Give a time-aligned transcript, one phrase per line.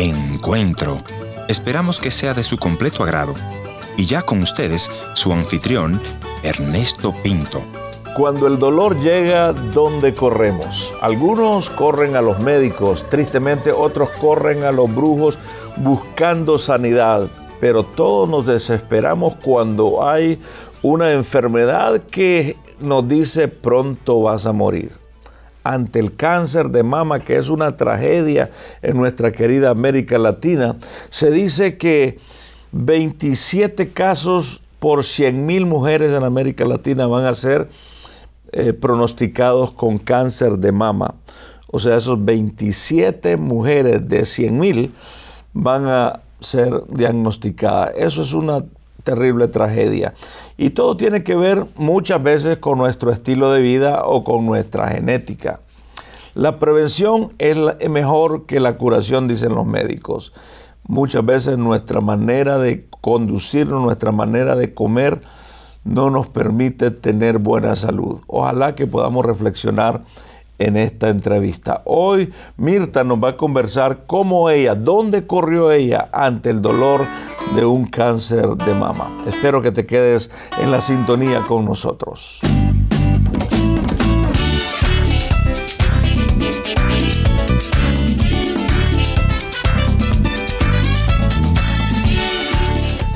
[0.00, 1.02] Encuentro.
[1.48, 3.34] Esperamos que sea de su completo agrado.
[3.96, 6.00] Y ya con ustedes, su anfitrión,
[6.44, 7.60] Ernesto Pinto.
[8.16, 10.92] Cuando el dolor llega, ¿dónde corremos?
[11.00, 15.36] Algunos corren a los médicos, tristemente otros corren a los brujos
[15.78, 17.28] buscando sanidad,
[17.58, 20.38] pero todos nos desesperamos cuando hay
[20.80, 25.07] una enfermedad que nos dice pronto vas a morir.
[25.64, 28.50] Ante el cáncer de mama, que es una tragedia
[28.82, 30.76] en nuestra querida América Latina,
[31.10, 32.18] se dice que
[32.72, 37.68] 27 casos por 100 mil mujeres en América Latina van a ser
[38.52, 41.14] eh, pronosticados con cáncer de mama.
[41.70, 44.94] O sea, esos 27 mujeres de 100 mil
[45.52, 47.92] van a ser diagnosticadas.
[47.96, 48.64] Eso es una
[49.08, 50.12] terrible tragedia.
[50.58, 54.88] Y todo tiene que ver muchas veces con nuestro estilo de vida o con nuestra
[54.88, 55.60] genética.
[56.34, 57.56] La prevención es
[57.88, 60.34] mejor que la curación, dicen los médicos.
[60.86, 65.22] Muchas veces nuestra manera de conducirnos, nuestra manera de comer,
[65.84, 68.20] no nos permite tener buena salud.
[68.26, 70.02] Ojalá que podamos reflexionar
[70.58, 71.80] en esta entrevista.
[71.86, 77.06] Hoy Mirta nos va a conversar cómo ella, dónde corrió ella ante el dolor
[77.54, 79.16] de un cáncer de mama.
[79.26, 82.40] Espero que te quedes en la sintonía con nosotros.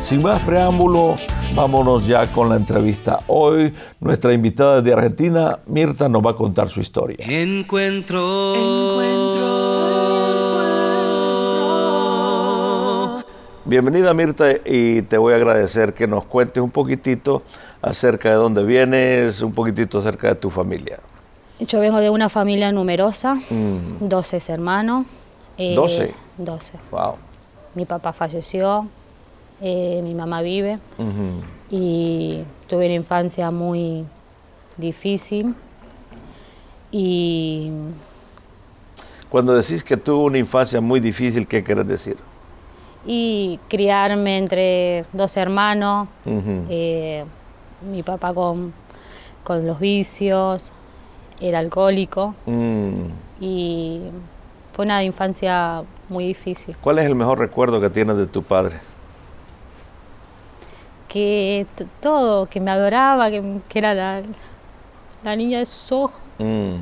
[0.02, 1.14] Sin más preámbulo,
[1.54, 3.20] vámonos ya con la entrevista.
[3.28, 7.16] Hoy nuestra invitada de Argentina, Mirta, nos va a contar su historia.
[7.26, 8.20] Encuentro.
[13.72, 17.42] Bienvenida Mirta y te voy a agradecer que nos cuentes un poquitito
[17.80, 20.98] acerca de dónde vienes, un poquitito acerca de tu familia.
[21.58, 23.96] Yo vengo de una familia numerosa, Mm.
[24.10, 25.06] 12 hermanos.
[25.56, 26.12] eh, 12.
[26.36, 26.74] 12.
[26.90, 27.14] Wow.
[27.74, 28.88] Mi papá falleció,
[29.62, 30.78] eh, mi mamá vive
[31.70, 34.04] y tuve una infancia muy
[34.76, 35.54] difícil
[36.90, 37.70] y
[39.30, 42.18] Cuando decís que tuvo una infancia muy difícil, ¿qué quieres decir?
[43.06, 47.24] Y criarme entre dos hermanos, eh,
[47.90, 48.72] mi papá con,
[49.44, 50.70] con los vicios,
[51.40, 52.92] era alcohólico Mm.
[53.40, 54.00] y
[54.72, 56.76] fue una infancia muy difícil.
[56.80, 58.76] ¿Cuál es el mejor recuerdo que tienes de tu padre?
[61.08, 61.66] Que
[62.00, 64.22] todo, que me adoraba, que, que era la,
[65.24, 66.16] la niña de sus ojos.
[66.38, 66.74] Mm.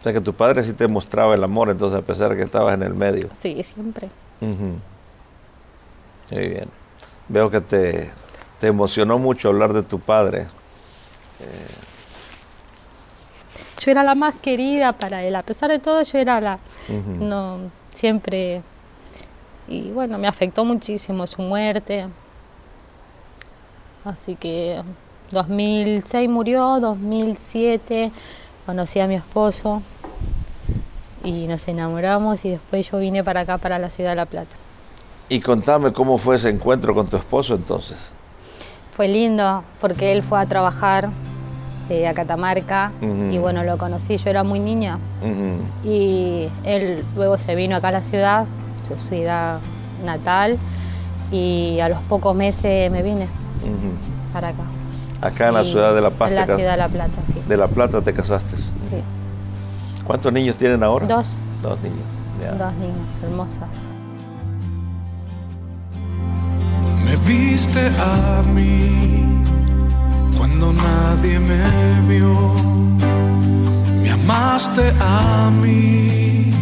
[0.00, 2.42] O sea que tu padre sí te mostraba el amor, entonces a pesar de que
[2.44, 3.28] estabas en el medio.
[3.34, 4.08] Sí, siempre.
[4.40, 4.78] Ujú.
[6.30, 6.68] Muy bien.
[7.28, 8.10] Veo que te,
[8.60, 10.46] te emocionó mucho hablar de tu padre.
[13.80, 16.58] Yo era la más querida para él, a pesar de todo yo era la,
[17.20, 17.58] no,
[17.94, 18.62] siempre,
[19.68, 22.06] y bueno, me afectó muchísimo su muerte.
[24.04, 24.82] Así que
[25.30, 28.10] 2006 murió, 2007
[28.64, 29.82] conocí a mi esposo
[31.26, 34.54] y nos enamoramos y después yo vine para acá, para la ciudad de La Plata.
[35.28, 38.12] Y contame cómo fue ese encuentro con tu esposo entonces.
[38.92, 41.10] Fue lindo porque él fue a trabajar
[41.90, 44.98] eh, a Catamarca y bueno, lo conocí, yo era muy niña
[45.84, 48.46] y él luego se vino acá a la ciudad,
[48.86, 49.58] su ciudad
[50.04, 50.58] natal
[51.32, 53.26] y a los pocos meses me vine
[54.32, 54.62] para acá.
[55.20, 56.30] Acá en la ciudad de La Paz.
[56.30, 57.42] En la ciudad de La Plata, sí.
[57.48, 58.56] de La Plata te casaste.
[58.56, 59.02] sí.
[60.06, 61.06] ¿Cuántos niños tienen ahora?
[61.06, 61.98] Dos, Dos niños.
[62.40, 62.52] ya.
[62.52, 63.68] dos niñas hermosas.
[67.04, 69.42] Me viste a mí
[70.36, 72.54] cuando nadie me vio.
[74.02, 76.52] Me amaste a mí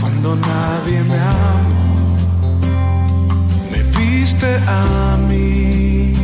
[0.00, 2.16] cuando nadie me amó.
[3.70, 6.14] Me viste a mí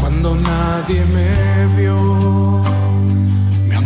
[0.00, 2.59] cuando nadie me vio.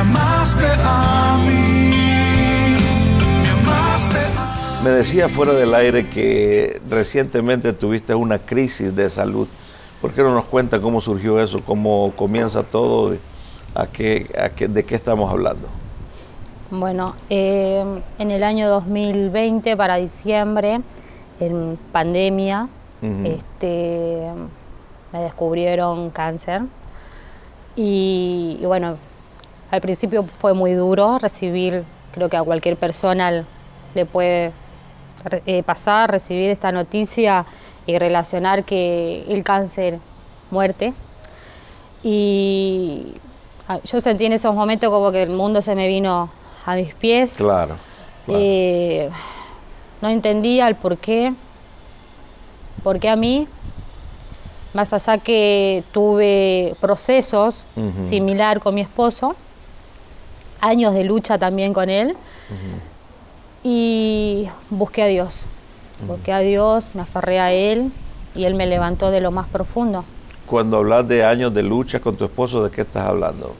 [0.00, 1.90] amaste a mí.
[3.42, 9.46] Me amaste a Me decía fuera del aire que recientemente tuviste una crisis de salud.
[10.00, 13.14] ¿Por qué no nos cuenta cómo surgió eso, cómo comienza todo,
[13.74, 15.68] a qué, a qué- de qué estamos hablando?
[16.70, 20.80] Bueno, eh, en el año 2020, para diciembre,
[21.40, 22.68] en pandemia,
[23.24, 24.28] este,
[25.12, 26.62] me descubrieron cáncer.
[27.76, 28.96] Y, y bueno,
[29.70, 33.44] al principio fue muy duro recibir, creo que a cualquier persona
[33.94, 34.52] le puede
[35.46, 37.44] eh, pasar, recibir esta noticia
[37.86, 39.98] y relacionar que el cáncer,
[40.50, 40.92] muerte.
[42.02, 43.14] Y
[43.68, 46.30] ah, yo sentí en esos momentos como que el mundo se me vino
[46.66, 47.34] a mis pies.
[47.36, 47.76] Claro.
[48.26, 48.40] claro.
[48.42, 49.10] Eh,
[50.00, 51.32] no entendía el por qué.
[52.82, 53.46] ¿Por qué a mí?
[54.72, 58.02] Más allá que tuve procesos Ujú.
[58.02, 59.36] similar con mi esposo,
[60.60, 62.16] años de lucha también con él,
[63.62, 65.46] y busqué a Dios.
[66.06, 67.92] Busqué a Dios, me aferré a Él
[68.34, 70.04] y Él me levantó de lo más profundo.
[70.46, 73.54] Cuando hablas de años de lucha con tu esposo, ¿de qué estás hablando?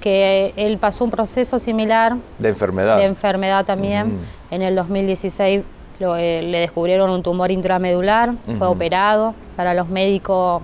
[0.00, 2.96] Que Él pasó un proceso similar De enfermedad.
[2.98, 4.18] de enfermedad también.
[4.50, 5.62] En el 2016
[6.00, 9.34] lo, eh, le descubrieron un tumor intramedular, fue operado.
[9.56, 10.62] Para los médicos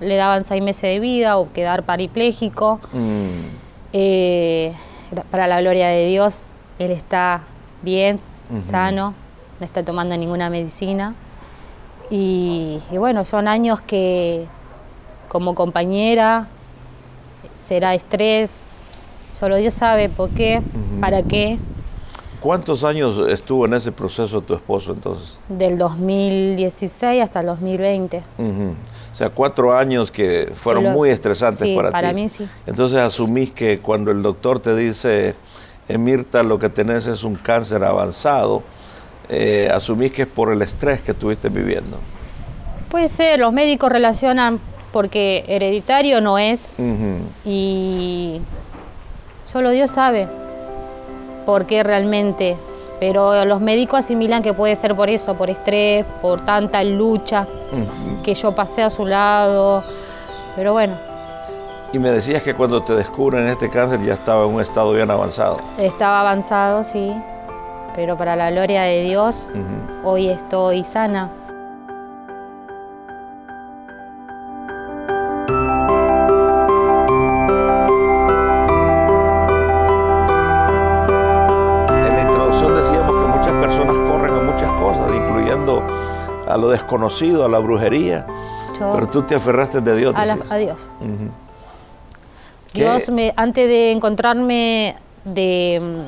[0.00, 2.78] le daban seis meses de vida o quedar parapléjico.
[2.92, 3.62] Mm,
[3.94, 4.72] Eh,
[5.30, 6.44] para la gloria de Dios,
[6.78, 7.42] él está
[7.82, 8.20] bien,
[8.62, 9.14] sano,
[9.60, 11.14] no está tomando ninguna medicina.
[12.10, 14.46] Y, y bueno, son años que
[15.28, 16.46] como compañera
[17.56, 18.68] será estrés,
[19.32, 20.62] solo Dios sabe por qué,
[21.00, 21.58] para qué.
[22.42, 25.36] ¿Cuántos años estuvo en ese proceso tu esposo entonces?
[25.48, 28.22] Del 2016 hasta el 2020.
[28.38, 28.74] Ujú.
[29.12, 31.92] O sea, cuatro años que fueron lo- muy estresantes sí, para ti.
[31.92, 32.48] para mí sí.
[32.66, 35.34] Entonces asumís que cuando el doctor te dice,
[35.88, 38.62] "Eh, Mirta, lo que tenés es un cáncer avanzado,
[39.28, 41.98] eh, asumís que es por el estrés que estuviste viviendo.
[42.90, 44.58] Puede ser, los médicos relacionan
[44.92, 46.76] porque hereditario no es,
[47.46, 48.40] y
[49.44, 50.26] solo Dios sabe
[51.44, 52.56] por qué realmente.
[53.00, 57.46] Pero los médicos asimilan que puede ser por eso, por estrés, por tanta lucha
[58.22, 59.82] que yo pasé a su lado.
[60.54, 60.94] Pero bueno,
[61.92, 65.10] Y me decías que cuando te descubren este cáncer ya estaba en un estado bien
[65.10, 65.56] avanzado.
[65.78, 67.12] estaba avanzado, sí.
[67.96, 69.50] Pero para la gloria de Dios,
[70.04, 71.28] hoy estoy sana.
[86.72, 88.26] Desconocido, a la brujería,
[88.78, 90.14] Yo, pero tú te aferraste de Dios.
[90.16, 90.52] a, la- decías.
[90.52, 90.88] a Dios.
[92.74, 96.06] Dios, me, antes de encontrarme, de,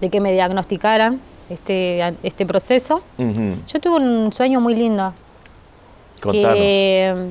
[0.00, 5.12] de que me diagnosticaran este, este proceso, yo tuve un sueño muy lindo.
[6.22, 6.56] Contanos.
[6.56, 7.26] que,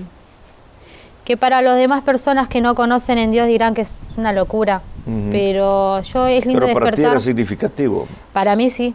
[1.31, 4.81] que para las demás personas que no conocen en Dios dirán que es una locura.
[5.31, 7.11] Pero yo es lindo Pero para ti despertar.
[7.13, 8.05] era significativo.
[8.33, 8.93] Para mí sí.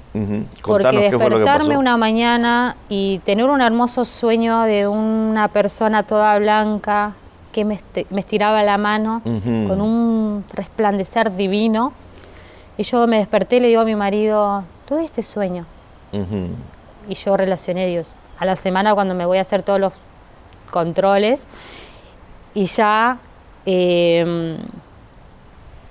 [0.62, 7.14] Porque despertarme una mañana y tener un hermoso sueño de una persona toda blanca
[7.52, 11.94] que me, este- me estiraba la mano con un resplandecer divino.
[12.76, 15.64] Y yo me desperté y le digo a mi marido, tuve este sueño.
[17.08, 18.14] Y yo relacioné a Dios.
[18.38, 19.94] A la semana cuando me voy a hacer todos los
[20.70, 21.46] controles
[22.56, 23.18] y ya
[23.66, 24.56] eh,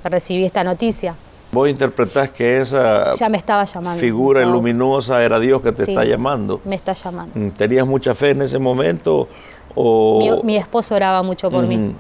[0.04, 1.14] recibí esta noticia.
[1.52, 4.00] Vos interpretás que esa Ya me estaba llamando.
[4.00, 5.92] figura No, luminosa era Dios que te Sí.
[5.92, 6.60] está llamando.
[6.66, 7.40] Me está llamando.
[7.40, 9.30] Mm, ¿Tenías mucha fe en ese momento?
[9.76, 10.20] O...
[10.44, 11.94] Mi, mi esposo oraba mucho por mí,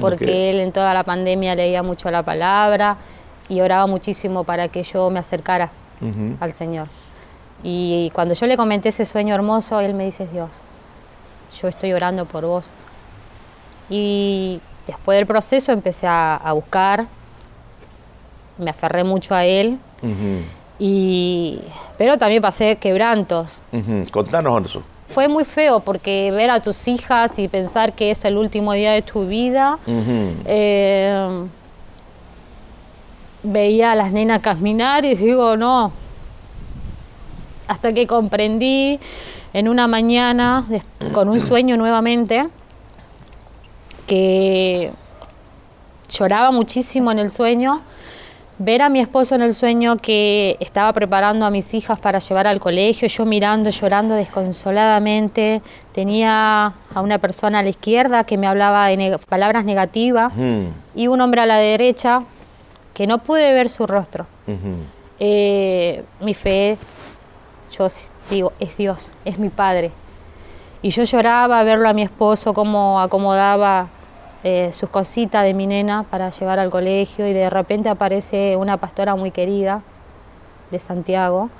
[0.00, 0.30] porque Ok.
[0.30, 2.96] él en toda la pandemia leía mucho la palabra
[3.48, 5.70] y oraba muchísimo para que yo me acercara
[6.02, 6.36] Ujú.
[6.40, 6.88] al Señor.
[7.62, 10.50] Y cuando yo le comenté ese sueño hermoso, él me dice, Dios,
[11.60, 12.70] yo estoy orando por vos.
[13.90, 17.06] Y después del proceso empecé a, a buscar,
[18.58, 19.78] me aferré mucho a él,
[20.78, 21.60] y,
[21.96, 23.60] pero también pasé quebrantos.
[24.10, 24.82] Contanos eso.
[25.08, 28.92] Fue muy feo porque ver a tus hijas y pensar que es el último día
[28.92, 31.44] de tu vida, eh,
[33.42, 35.92] veía a las nenas caminar y digo, no.
[37.66, 38.98] Hasta que comprendí
[39.52, 40.64] en una mañana,
[41.12, 42.48] con un sueño nuevamente,
[44.08, 44.90] que
[46.08, 47.80] lloraba muchísimo en el sueño,
[48.58, 52.46] ver a mi esposo en el sueño que estaba preparando a mis hijas para llevar
[52.48, 55.62] al colegio, yo mirando, llorando desconsoladamente,
[55.92, 60.32] tenía a una persona a la izquierda que me hablaba de neg- palabras negativas
[60.96, 62.24] y un hombre a la derecha
[62.94, 64.26] que no pude ver su rostro.
[65.20, 66.76] Eh, mi fe,
[67.76, 67.86] yo
[68.30, 69.92] digo, es Dios, es mi Padre.
[70.82, 73.88] Y yo lloraba a verlo a mi esposo, cómo acomodaba
[74.44, 78.76] eh, sus cositas de mi nena para llevar al colegio y de repente aparece una
[78.76, 79.82] pastora muy querida
[80.70, 81.50] de Santiago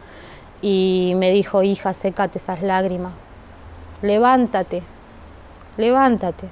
[0.62, 3.12] y me dijo, hija, sécate esas lágrimas,
[4.02, 4.82] levántate,
[5.76, 6.49] levántate.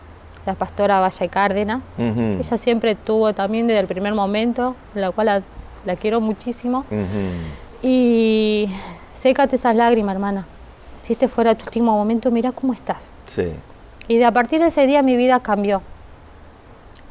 [0.46, 2.20] La pastora Valle Cárdenas, Ujú.
[2.38, 5.42] ella siempre tuvo también desde el primer momento, la cual la,
[5.84, 6.84] la quiero muchísimo.
[7.82, 8.68] Y
[9.12, 10.46] sécate esas lágrimas, hermana.
[11.02, 13.12] Si este fuera tu último momento, mira cómo estás.
[13.26, 13.52] Sí.
[14.06, 15.82] Y de a partir de ese día mi vida cambió.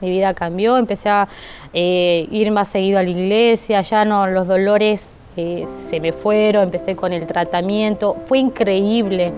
[0.06, 1.28] Mi vida cambió, empecé a
[1.74, 6.66] eh, ir más seguido a la iglesia, ya no los dolores eh, se me fueron,
[6.66, 8.16] empecé con el tratamiento.
[8.28, 9.34] Fue increíble,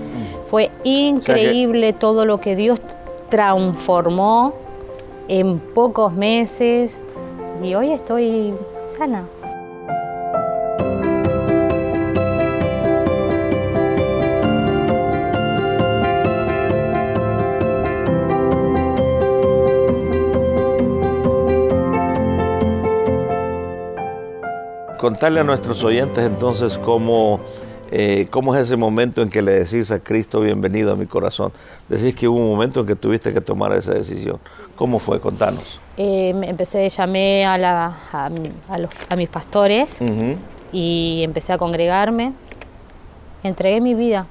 [0.49, 2.81] fue increíble todo lo que Dios
[3.29, 4.53] transformó
[5.27, 6.99] en pocos meses
[7.63, 8.53] y hoy estoy
[8.87, 9.23] sana.
[25.07, 27.39] Contarle a nuestros oyentes entonces cómo,
[27.91, 31.53] eh, cómo es ese momento en que le decís a Cristo, bienvenido a mi corazón.
[31.87, 34.37] Decís que hubo un momento en que tuviste que tomar esa decisión.
[34.75, 35.21] ¿Cómo fue?
[35.21, 35.79] Contanos.
[35.95, 38.29] Eh, empecé, llamé a, la- a
[38.67, 39.99] a los- a mis pastores
[40.73, 42.33] y empecé a congregarme.
[43.43, 44.25] Entregué mi vida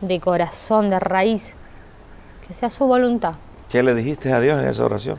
[0.00, 1.54] de corazón, de raíz,
[2.48, 3.34] que sea su voluntad.
[3.70, 5.18] ¿Qué le dijiste a Dios en esa oración?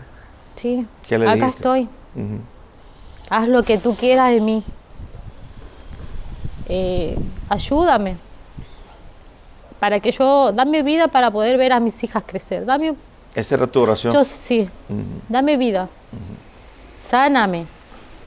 [0.58, 1.60] Sí, ¿Qué le acá dijiste?
[1.60, 1.88] estoy.
[3.30, 4.64] Haz lo que tú quieras de mí.
[6.68, 7.18] Eh,
[7.50, 8.18] ayúdame.
[9.80, 12.66] Para que yo, dame vida para poder ver a mis hijas crecer.
[12.66, 12.96] Dame,
[13.36, 14.14] Esa era tu oración.
[14.14, 14.70] yo sí,
[15.28, 15.90] dame vida.
[16.98, 17.66] Sáname.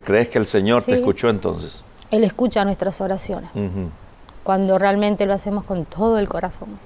[0.04, 1.82] ¿Crees que el Señor te escuchó entonces?
[2.10, 3.50] Él escucha nuestras oraciones.
[4.42, 6.78] Cuando realmente lo hacemos con todo el corazón.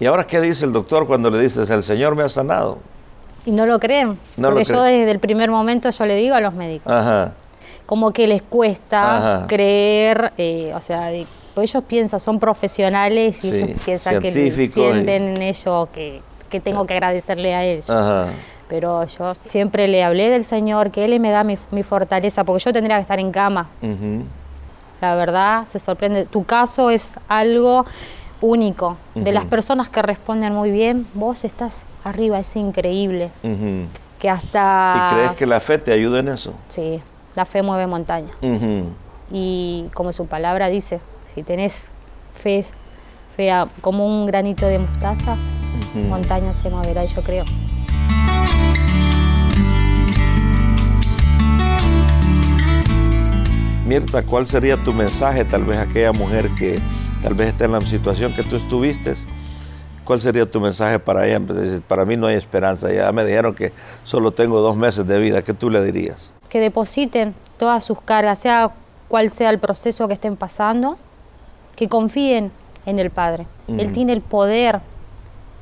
[0.00, 2.78] ¿Y ahora qué dice el doctor cuando le dices, el Señor me ha sanado?
[3.48, 4.18] Y no lo creen.
[4.36, 4.98] No lo porque yo creen.
[5.00, 6.92] desde el primer momento yo le digo a los médicos.
[6.92, 7.32] Ajá.
[7.86, 9.46] como que les cuesta Ajá.
[9.46, 14.68] creer, eh, o sea, de- pues ellos piensan, son profesionales y Sí, ellos piensan que
[14.68, 17.88] sienten y- en ello que, que tengo que agradecerle a ellos.
[17.88, 18.26] Ajá.
[18.68, 22.62] Pero yo siempre le hablé del Señor, que Él me da mi, mi fortaleza, porque
[22.64, 23.68] yo tendría que estar en cama.
[25.00, 26.26] La verdad, se sorprende.
[26.26, 27.86] Tu caso es algo
[28.40, 28.96] único.
[29.14, 33.30] De las personas que responden muy bien, vos estás arriba, es increíble.
[34.18, 34.94] Que hasta...
[35.10, 36.52] ¿Y crees que la fe te ayuda en eso?
[36.68, 37.00] Sí,
[37.36, 38.30] la fe mueve montaña.
[39.30, 41.00] Y como su palabra dice,
[41.34, 41.88] si tenés
[42.42, 42.64] fe,
[43.36, 45.36] fe a- como un granito de mostaza,
[46.08, 47.44] montaña se moverá, yo creo.
[53.86, 56.78] Mirta, ¿cuál sería tu mensaje tal vez a aquella mujer que
[57.22, 59.14] tal vez está en la situación que tú estuviste?
[60.04, 61.38] ¿Cuál sería tu mensaje para ella?
[61.38, 62.90] Dices, Para mí no hay esperanza.
[62.92, 63.72] Ya me dijeron que
[64.04, 65.42] solo tengo dos meses de vida.
[65.42, 66.32] ¿Qué tú le dirías?
[66.48, 68.70] Que depositen todas sus cargas, sea
[69.08, 70.96] cual sea el proceso que estén pasando,
[71.76, 72.50] que confíen
[72.86, 73.46] en el Padre.
[73.68, 73.94] Él Ujú.
[73.94, 74.80] tiene el poder,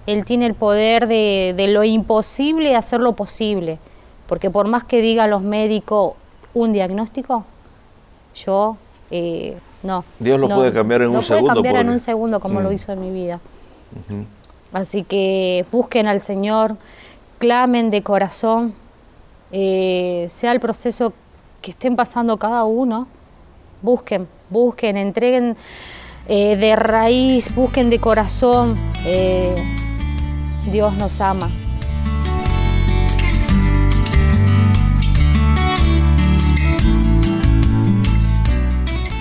[0.07, 3.79] Él tiene el poder de, de lo imposible hacerlo posible.
[4.29, 6.13] Porque por más que digan los médicos
[6.55, 7.45] un diagnóstico,
[8.37, 8.77] yo
[9.11, 10.05] eh, no.
[10.19, 12.73] Dios lo no, puede cambiar en lo puede un segundo como lo Mm.
[12.73, 13.41] hizo en mi vida.
[14.73, 16.77] Así que busquen al Señor,
[17.39, 18.75] clamen de corazón,
[19.53, 21.13] eh, sea el proceso
[21.63, 23.07] que estén pasando cada uno,
[23.83, 25.57] busquen, busquen, entreguen
[26.29, 28.77] eh, de raíz, busquen de corazón.
[29.07, 29.55] eh,
[30.73, 31.49] Dios nos ama.